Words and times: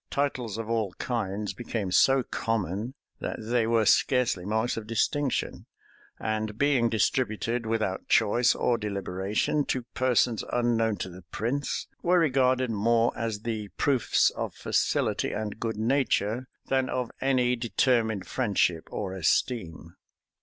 Titles 0.09 0.57
of 0.57 0.67
all 0.67 0.93
kinds 0.93 1.53
became 1.53 1.91
so 1.91 2.23
common, 2.23 2.95
that 3.19 3.35
they 3.39 3.67
were 3.67 3.85
scarcely 3.85 4.45
marks 4.45 4.75
of 4.75 4.87
distinction; 4.87 5.67
and 6.19 6.57
being 6.57 6.89
distributed, 6.89 7.67
without 7.67 8.07
choice 8.07 8.55
or 8.55 8.79
deliberation, 8.79 9.63
to 9.63 9.83
persons 9.93 10.43
unknown 10.51 10.95
to 10.97 11.07
the 11.07 11.21
prince, 11.29 11.85
were 12.01 12.17
regarded 12.17 12.71
more 12.71 13.13
as 13.15 13.41
the 13.41 13.67
proofs 13.77 14.31
of 14.31 14.55
facility 14.55 15.31
and 15.33 15.59
good 15.59 15.77
nature, 15.77 16.47
than 16.65 16.89
of 16.89 17.11
any 17.21 17.55
determined 17.55 18.25
friendship 18.25 18.87
or 18.91 19.13
esteem. 19.13 19.93